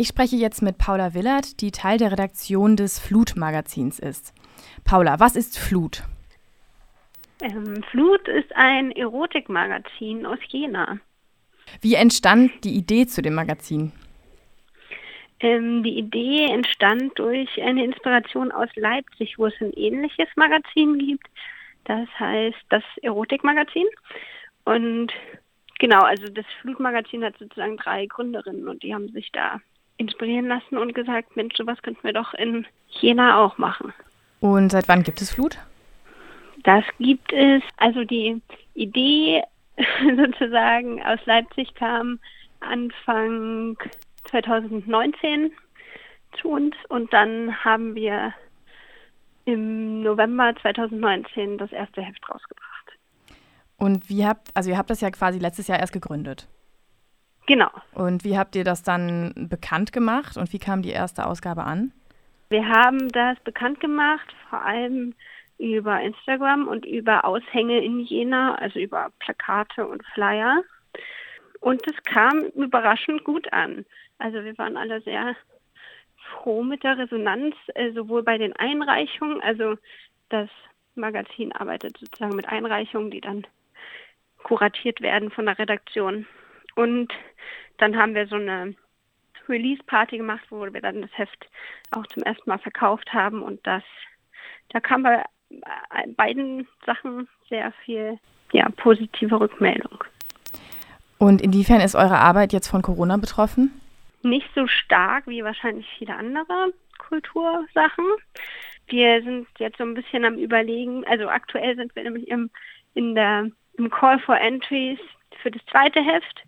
[0.00, 4.32] Ich spreche jetzt mit Paula Willert, die Teil der Redaktion des Flut-Magazins ist.
[4.84, 6.04] Paula, was ist Flut?
[7.42, 11.00] Ähm, Flut ist ein Erotikmagazin aus Jena.
[11.80, 13.90] Wie entstand die Idee zu dem Magazin?
[15.40, 21.26] Ähm, die Idee entstand durch eine Inspiration aus Leipzig, wo es ein ähnliches Magazin gibt.
[21.86, 23.86] Das heißt das Erotikmagazin.
[24.64, 25.12] Und
[25.80, 29.60] genau, also das Flutmagazin hat sozusagen drei Gründerinnen und die haben sich da
[29.98, 33.92] inspirieren lassen und gesagt, Mensch, sowas könnten wir doch in Jena auch machen.
[34.40, 35.58] Und seit wann gibt es Flut?
[36.64, 38.40] Das gibt es, also die
[38.74, 39.42] Idee
[40.16, 42.18] sozusagen aus Leipzig kam
[42.60, 43.76] Anfang
[44.24, 45.52] 2019
[46.40, 48.32] zu uns und dann haben wir
[49.44, 52.92] im November 2019 das erste Heft rausgebracht.
[53.78, 56.48] Und wie habt, also ihr habt das ja quasi letztes Jahr erst gegründet.
[57.48, 57.70] Genau.
[57.94, 61.92] Und wie habt ihr das dann bekannt gemacht und wie kam die erste Ausgabe an?
[62.50, 65.14] Wir haben das bekannt gemacht, vor allem
[65.56, 70.62] über Instagram und über Aushänge in Jena, also über Plakate und Flyer.
[71.60, 73.86] Und es kam überraschend gut an.
[74.18, 75.34] Also wir waren alle sehr
[76.30, 79.76] froh mit der Resonanz, äh, sowohl bei den Einreichungen, also
[80.28, 80.50] das
[80.96, 83.46] Magazin arbeitet sozusagen mit Einreichungen, die dann
[84.42, 86.26] kuratiert werden von der Redaktion.
[86.78, 87.12] Und
[87.78, 88.72] dann haben wir so eine
[89.48, 91.48] Release-Party gemacht, wo wir dann das Heft
[91.90, 93.42] auch zum ersten Mal verkauft haben.
[93.42, 93.82] Und das,
[94.68, 95.24] da kam bei
[96.16, 98.20] beiden Sachen sehr viel
[98.52, 100.04] ja, positive Rückmeldung.
[101.18, 103.80] Und inwiefern ist eure Arbeit jetzt von Corona betroffen?
[104.22, 108.04] Nicht so stark wie wahrscheinlich viele andere Kultursachen.
[108.86, 112.50] Wir sind jetzt so ein bisschen am Überlegen, also aktuell sind wir nämlich im,
[112.94, 114.98] in der, im Call for Entries
[115.42, 116.44] für das zweite Heft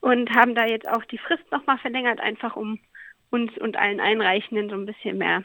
[0.00, 2.78] und haben da jetzt auch die Frist nochmal verlängert, einfach um
[3.30, 5.44] uns und allen Einreichenden so ein bisschen mehr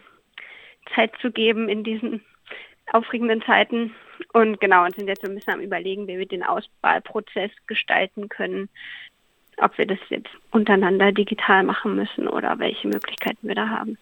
[0.96, 2.24] Zeit zu geben in diesen
[2.92, 3.94] aufregenden Zeiten.
[4.34, 8.30] Und genau, und sind jetzt so ein bisschen am Überlegen, wie wir den Auswahlprozess gestalten
[8.30, 8.70] können.
[9.58, 13.98] Ob wir das jetzt untereinander digital machen müssen oder welche Möglichkeiten wir da haben.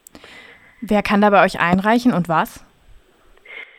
[0.82, 2.66] Wer kann da bei euch einreichen und was?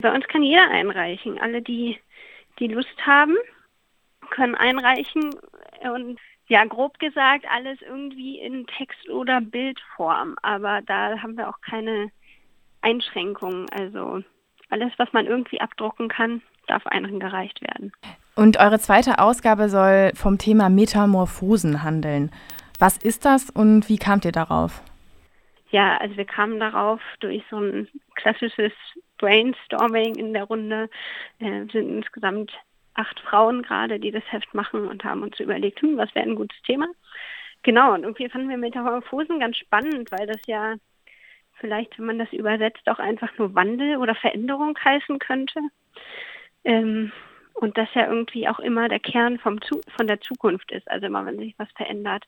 [0.01, 1.39] Bei uns kann jeder einreichen.
[1.39, 1.99] Alle, die,
[2.59, 3.37] die Lust haben,
[4.31, 5.31] können einreichen.
[5.95, 6.19] Und
[6.49, 10.37] ja, grob gesagt, alles irgendwie in Text- oder Bildform.
[10.43, 12.11] Aber da haben wir auch keine
[12.83, 13.67] Einschränkungen.
[13.71, 14.23] Also
[14.71, 17.93] alles, was man irgendwie abdrucken kann, darf eingereicht werden.
[18.35, 22.31] Und eure zweite Ausgabe soll vom Thema Metamorphosen handeln.
[22.79, 24.83] Was ist das und wie kamt ihr darauf?
[25.71, 28.73] Ja, also wir kamen darauf durch so ein klassisches
[29.19, 30.89] Brainstorming in der Runde.
[31.39, 32.53] Äh, sind insgesamt
[32.95, 36.37] acht Frauen gerade, die das Heft machen und haben uns überlegt, hm, was wäre ein
[36.37, 36.87] gutes Thema.
[37.63, 40.77] Genau, und irgendwie fanden wir Metamorphosen ganz spannend, weil das ja
[41.55, 45.61] vielleicht, wenn man das übersetzt, auch einfach nur Wandel oder Veränderung heißen könnte.
[46.65, 47.13] Ähm,
[47.55, 50.91] und das ja irgendwie auch immer der Kern vom Zu von der Zukunft ist.
[50.91, 52.25] Also immer, wenn sich was verändert,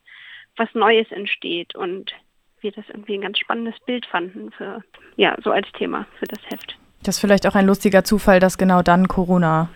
[0.56, 2.14] was Neues entsteht und
[2.62, 4.82] wir das irgendwie ein ganz spannendes Bild fanden für,
[5.16, 6.76] ja, so als Thema für das Heft.
[7.02, 9.70] Das ist vielleicht auch ein lustiger Zufall, dass genau dann Corona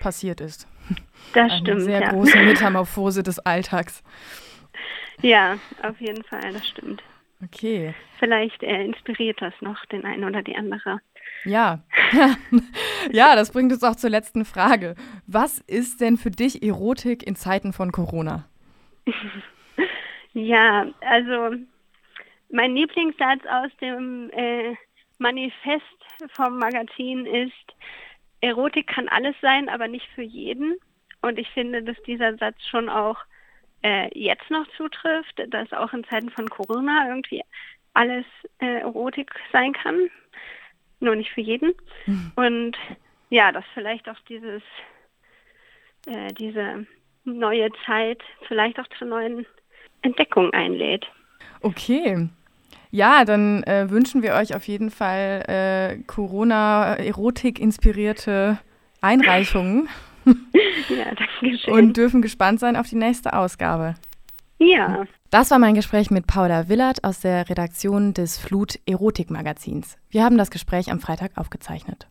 [0.00, 0.68] passiert ist.
[1.32, 1.82] Das Eine stimmt.
[1.82, 2.10] Sehr ja.
[2.10, 4.02] große Metamorphose des Alltags.
[5.22, 7.02] Ja, auf jeden Fall, das stimmt.
[7.42, 7.94] Okay.
[8.18, 11.00] Vielleicht äh, inspiriert das noch den einen oder die andere.
[11.44, 11.80] Ja.
[13.12, 14.94] ja, das bringt uns auch zur letzten Frage.
[15.26, 18.48] Was ist denn für dich Erotik in Zeiten von Corona?
[20.32, 21.56] ja, also
[22.50, 24.74] mein Lieblingssatz aus dem äh,
[25.18, 25.82] Manifest
[26.32, 27.52] vom Magazin ist,
[28.40, 30.76] Erotik kann alles sein, aber nicht für jeden.
[31.22, 33.18] Und ich finde, dass dieser Satz schon auch
[33.82, 37.42] äh, jetzt noch zutrifft, dass auch in Zeiten von Corona irgendwie
[37.94, 38.26] alles
[38.58, 40.10] äh, Erotik sein kann,
[41.00, 41.74] nur nicht für jeden.
[42.06, 42.32] Mhm.
[42.36, 42.76] Und
[43.30, 44.62] ja, dass vielleicht auch dieses,
[46.06, 46.86] äh, diese
[47.24, 49.46] neue Zeit vielleicht auch zur neuen
[50.02, 51.06] Entdeckung einlädt.
[51.60, 52.28] Okay.
[52.90, 58.58] Ja, dann äh, wünschen wir euch auf jeden Fall äh, Corona-Erotik-inspirierte
[59.00, 59.88] Einreichungen.
[60.24, 61.74] ja, danke schön.
[61.74, 63.96] Und dürfen gespannt sein auf die nächste Ausgabe.
[64.58, 65.04] Ja.
[65.30, 69.98] Das war mein Gespräch mit Paula Willert aus der Redaktion des Flut Erotik Magazins.
[70.08, 72.06] Wir haben das Gespräch am Freitag aufgezeichnet.